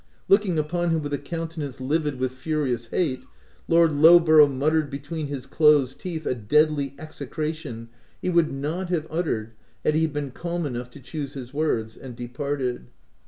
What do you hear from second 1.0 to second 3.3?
with a countenance livid with furious hate,